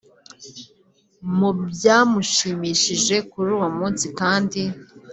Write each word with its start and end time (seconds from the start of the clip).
Mu 1.37 1.49
byamushimishije 1.69 3.15
kuri 3.31 3.49
uwo 3.57 3.69
munsi 3.77 4.05
kandi 4.19 4.61